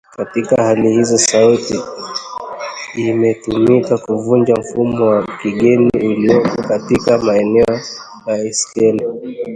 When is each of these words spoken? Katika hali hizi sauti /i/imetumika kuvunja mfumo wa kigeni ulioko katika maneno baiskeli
Katika 0.17 0.63
hali 0.63 0.91
hizi 0.93 1.19
sauti 1.19 1.79
/i/imetumika 2.95 3.97
kuvunja 3.97 4.53
mfumo 4.55 5.05
wa 5.07 5.27
kigeni 5.41 5.91
ulioko 6.01 6.61
katika 6.63 7.17
maneno 7.17 7.79
baiskeli 8.25 9.03